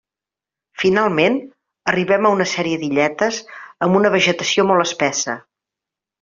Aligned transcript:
Finalment, 0.83 1.35
arribem 1.93 2.29
a 2.29 2.31
una 2.39 2.47
sèrie 2.53 2.81
d'illetes 2.85 3.43
amb 3.89 4.01
una 4.01 4.13
vegetació 4.17 4.67
molt 4.73 4.87
espessa. 4.89 5.39